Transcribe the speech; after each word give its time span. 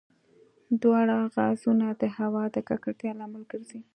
دواړه 0.81 1.17
غازونه 1.35 1.87
د 2.01 2.03
هوا 2.17 2.43
د 2.55 2.57
ککړتیا 2.67 3.11
لامل 3.19 3.43
ګرځي. 3.51 3.79